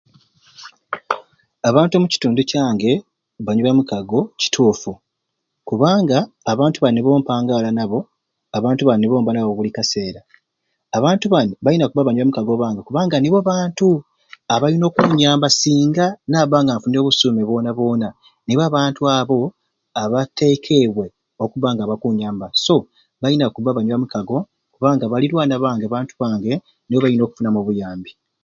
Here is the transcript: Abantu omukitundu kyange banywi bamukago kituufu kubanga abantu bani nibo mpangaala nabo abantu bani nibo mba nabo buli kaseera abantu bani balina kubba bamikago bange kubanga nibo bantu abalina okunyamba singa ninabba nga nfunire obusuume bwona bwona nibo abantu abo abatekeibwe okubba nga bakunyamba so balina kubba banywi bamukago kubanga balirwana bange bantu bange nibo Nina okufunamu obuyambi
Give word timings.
Abantu 1.69 1.93
omukitundu 1.95 2.41
kyange 2.49 2.91
banywi 3.45 3.63
bamukago 3.65 4.19
kituufu 4.41 4.91
kubanga 5.67 6.17
abantu 6.51 6.77
bani 6.79 6.95
nibo 6.95 7.09
mpangaala 7.21 7.69
nabo 7.77 7.99
abantu 8.57 8.81
bani 8.83 8.99
nibo 9.01 9.15
mba 9.21 9.31
nabo 9.33 9.51
buli 9.57 9.71
kaseera 9.77 10.21
abantu 10.97 11.25
bani 11.33 11.51
balina 11.63 11.85
kubba 11.87 12.07
bamikago 12.07 12.53
bange 12.61 12.81
kubanga 12.87 13.15
nibo 13.19 13.39
bantu 13.49 13.87
abalina 14.53 14.85
okunyamba 14.87 15.47
singa 15.59 16.05
ninabba 16.27 16.57
nga 16.61 16.73
nfunire 16.75 17.01
obusuume 17.01 17.41
bwona 17.49 17.71
bwona 17.77 18.07
nibo 18.45 18.61
abantu 18.69 19.01
abo 19.17 19.39
abatekeibwe 20.03 21.05
okubba 21.43 21.67
nga 21.73 21.89
bakunyamba 21.89 22.47
so 22.65 22.75
balina 23.21 23.45
kubba 23.53 23.71
banywi 23.75 23.91
bamukago 23.93 24.37
kubanga 24.73 25.05
balirwana 25.11 25.55
bange 25.63 25.85
bantu 25.93 26.13
bange 26.21 26.53
nibo 26.87 27.05
Nina 27.07 27.23
okufunamu 27.25 27.59
obuyambi 27.61 28.11